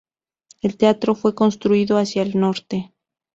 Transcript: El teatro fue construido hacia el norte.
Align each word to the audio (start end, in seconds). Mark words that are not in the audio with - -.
El 0.63 0.77
teatro 0.77 1.13
fue 1.13 1.35
construido 1.35 1.99
hacia 1.99 2.23
el 2.23 2.35
norte. 2.39 2.91